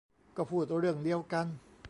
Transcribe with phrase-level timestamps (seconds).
[0.37, 1.45] ก็พูดเรื่องเดียวกัน